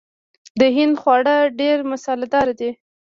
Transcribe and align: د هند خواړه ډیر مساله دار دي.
د 0.59 0.61
هند 0.75 0.95
خواړه 1.01 1.35
ډیر 1.59 1.77
مساله 1.91 2.25
دار 2.33 2.47
دي. 2.59 2.69